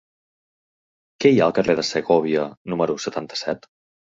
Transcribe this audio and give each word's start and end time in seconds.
Què 1.19 1.33
hi 1.35 1.37
ha 1.41 1.43
al 1.49 1.53
carrer 1.59 1.77
de 1.81 1.85
Segòvia 1.91 2.49
número 2.75 2.99
setanta-set? 3.07 3.71